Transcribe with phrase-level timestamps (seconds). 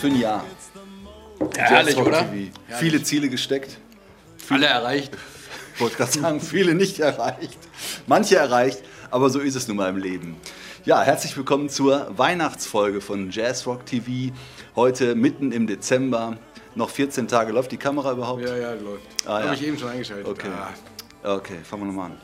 [0.00, 0.44] für ein Jahr.
[1.56, 2.22] Ja, herrlich, oder?
[2.24, 2.50] Herrlich.
[2.78, 3.76] Viele Ziele gesteckt.
[4.48, 5.12] Alle erreicht.
[5.74, 7.58] Ich wollte gerade sagen, viele nicht erreicht.
[8.06, 10.36] Manche erreicht, aber so ist es nun mal im Leben.
[10.86, 14.34] Ja, herzlich willkommen zur Weihnachtsfolge von Jazzrock TV.
[14.74, 16.38] Heute mitten im Dezember.
[16.74, 17.52] Noch 14 Tage.
[17.52, 18.42] Läuft die Kamera überhaupt?
[18.42, 19.02] Ja, ja, läuft.
[19.26, 19.52] Ah, Habe ja.
[19.52, 20.26] ich eben schon eingeschaltet.
[20.26, 20.48] Okay.
[20.48, 21.36] Ah.
[21.36, 22.18] Okay, fangen wir nochmal an.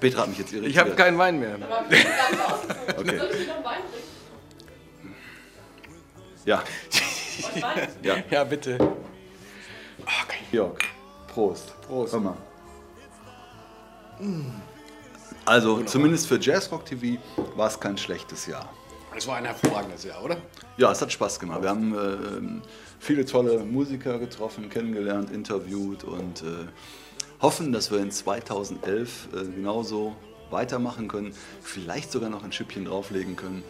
[0.00, 0.72] Petra hat mich jetzt irritiert.
[0.72, 1.56] Ich habe keinen Wein mehr.
[2.98, 3.20] Okay.
[6.46, 6.62] Ja,
[8.02, 8.16] ja.
[8.30, 8.78] Ja, bitte.
[10.52, 10.84] Georg,
[11.26, 11.74] Prost.
[11.82, 12.12] Prost.
[12.12, 12.36] Hör mal.
[15.44, 17.20] Also, zumindest für Jazzrock TV
[17.56, 18.72] war es kein schlechtes Jahr.
[19.16, 20.36] Es war ein hervorragendes Jahr, oder?
[20.76, 21.62] Ja, es hat Spaß gemacht.
[21.62, 22.62] Wir haben ähm,
[23.00, 26.66] viele tolle Musiker getroffen, kennengelernt, interviewt und äh,
[27.42, 30.14] hoffen, dass wir in 2011 äh, genauso
[30.50, 33.62] weitermachen können, vielleicht sogar noch ein Schüppchen drauflegen können,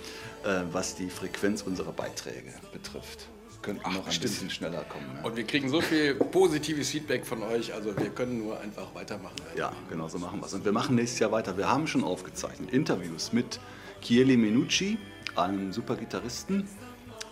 [0.44, 3.27] äh, was die Frequenz unserer Beiträge betrifft.
[3.62, 4.32] Könnten Ach, noch ein bestimmt.
[4.32, 5.06] bisschen schneller kommen.
[5.16, 5.24] Ja.
[5.24, 9.36] Und wir kriegen so viel positives Feedback von euch, also wir können nur einfach weitermachen.
[9.56, 10.54] Ja, genau so machen wir es.
[10.54, 11.56] Und wir machen nächstes Jahr weiter.
[11.56, 13.58] Wir haben schon aufgezeichnet Interviews mit
[14.02, 14.98] Chieli Menucci,
[15.34, 16.69] einem super Gitarristen,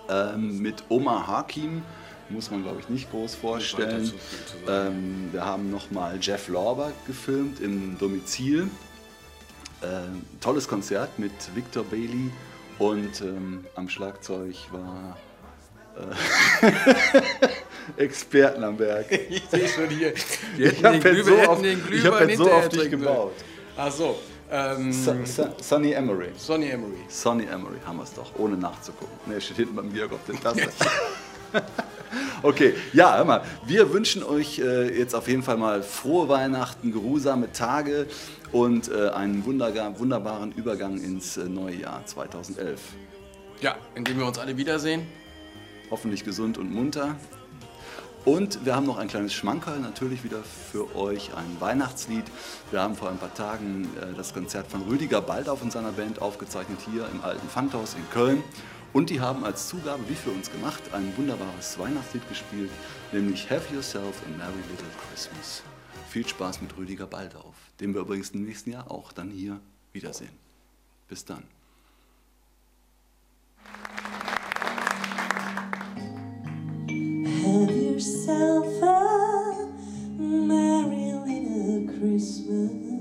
[0.09, 1.83] ähm, mit Omar Hakim,
[2.31, 4.13] muss man glaube ich nicht groß vorstellen.
[4.69, 8.69] Ähm, wir haben nochmal Jeff Lorber gefilmt im Domizil.
[9.85, 12.31] Ähm, tolles Konzert mit Victor Bailey
[12.79, 15.17] und ähm, am Schlagzeug war
[15.97, 16.73] äh,
[18.03, 19.07] Experten am Werk.
[19.31, 20.15] Ich sehe schon hier.
[20.59, 23.33] Ich habe jetzt so den ich Glühwein hab jetzt so auf dich gebaut.
[23.77, 24.19] Ach so.
[24.51, 26.29] Ähm, Su- Su- Sonny Emery.
[26.37, 27.05] Sonny Emery.
[27.09, 29.17] Sonny Emery haben wir es doch, ohne nachzugucken.
[29.27, 30.69] Ne, steht hinten beim Georg auf der Tasse.
[32.43, 36.93] okay, ja, hör mal, wir wünschen euch äh, jetzt auf jeden Fall mal frohe Weihnachten,
[36.93, 38.07] geruhsame Tage
[38.53, 42.81] und äh, einen wunderbar, wunderbaren Übergang ins äh, neue Jahr 2011.
[43.61, 45.07] Ja, indem wir uns alle wiedersehen.
[45.91, 47.17] Hoffentlich gesund und munter.
[48.25, 52.25] Und wir haben noch ein kleines Schmankerl natürlich wieder für euch, ein Weihnachtslied.
[52.71, 56.23] Wir haben vor ein paar Tagen äh, das Konzert von Rüdiger Baldauf und seiner Band
[56.23, 58.43] aufgezeichnet hier im alten Pfandhaus in Köln.
[58.95, 62.71] Und die haben als Zugabe, wie für uns gemacht, ein wunderbares Weihnachtslied gespielt,
[63.11, 65.65] nämlich Have Yourself a Merry Little Christmas.
[66.09, 69.61] Viel Spaß mit Rüdiger Baldauf, den wir übrigens im nächsten Jahr auch dann hier
[69.93, 70.31] wiedersehen.
[71.09, 71.43] Bis dann.
[77.43, 79.67] Have yourself a
[80.19, 82.94] merry little Christmas.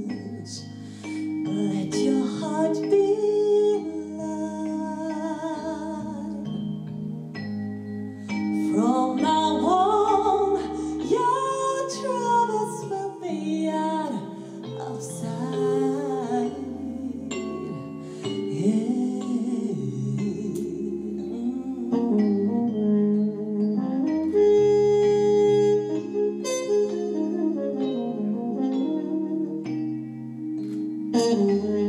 [31.13, 31.82] Mm-hmm.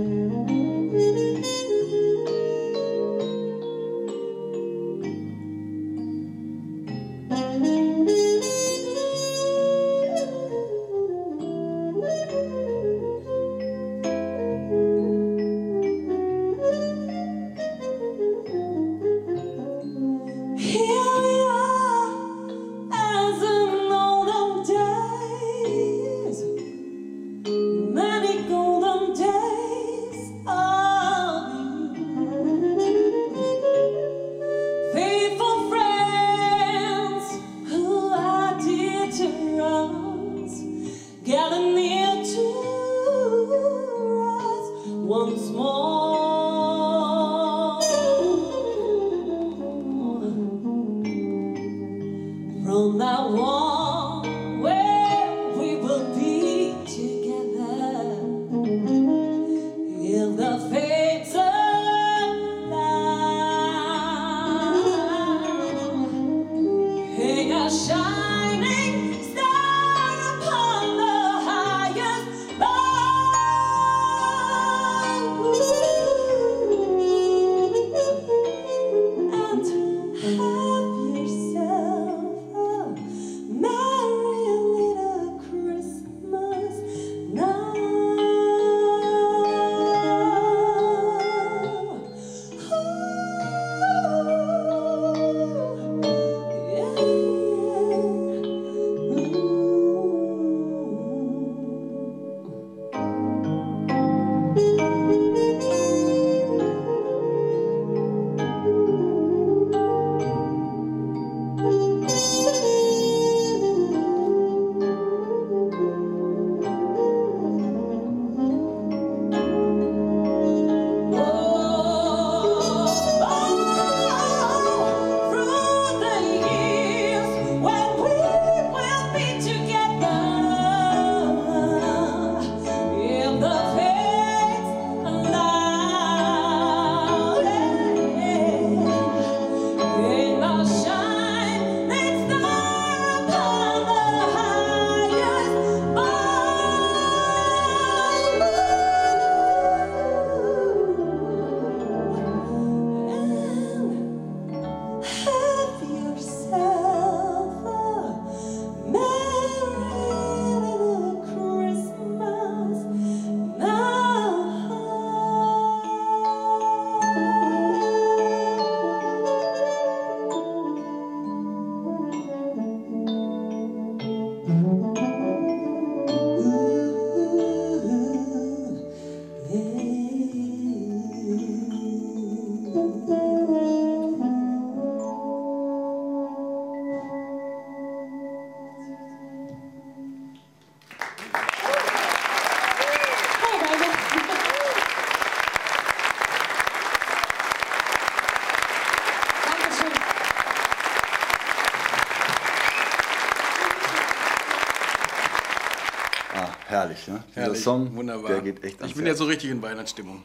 [206.85, 207.25] Herrlich, ne?
[207.31, 208.31] Dieser Herrlich, Song, wunderbar.
[208.31, 209.19] der geht echt Ich bin Herz.
[209.19, 210.23] ja so richtig in Weihnachtsstimmung.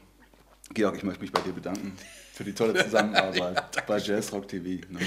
[0.74, 1.98] Georg, ich möchte mich bei dir bedanken
[2.34, 4.86] für die tolle Zusammenarbeit bei Jazz Rock TV.
[4.90, 5.00] Ne?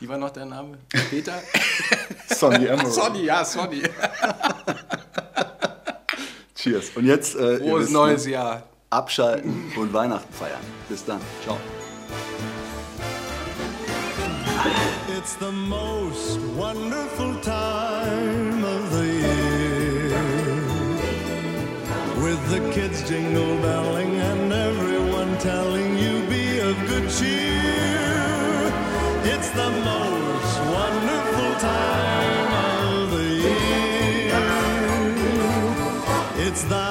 [0.00, 0.78] Wie war noch dein Name?
[1.10, 1.34] Peter?
[2.34, 2.92] Sonny Emerald.
[2.92, 3.82] Sonny, ja, Sonny.
[6.54, 6.90] Cheers.
[6.94, 8.62] Und jetzt äh, ihr Frohes wisst, neues ne, Jahr.
[8.90, 10.60] abschalten und Weihnachten feiern.
[10.88, 11.20] Bis dann.
[11.44, 11.58] Ciao.
[15.16, 18.63] It's the most wonderful time
[22.34, 28.72] With the kids jingle belling and everyone telling you be of good cheer.
[29.22, 32.52] It's the most wonderful time
[32.90, 34.34] of the year.
[36.48, 36.86] It's the